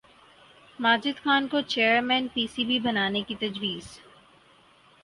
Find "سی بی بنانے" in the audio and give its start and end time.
2.53-3.21